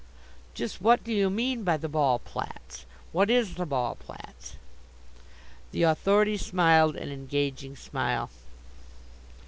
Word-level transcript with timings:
"Just 0.55 0.81
what 0.81 1.03
do 1.03 1.13
you 1.13 1.29
mean 1.29 1.63
by 1.63 1.77
the 1.77 1.87
Ballplatz? 1.87 2.85
What 3.11 3.29
is 3.29 3.53
the 3.53 3.67
Ballplatz?" 3.67 4.55
The 5.69 5.83
Authority 5.83 6.37
smiled 6.37 6.95
an 6.95 7.11
engaging 7.11 7.75
smile. 7.75 8.31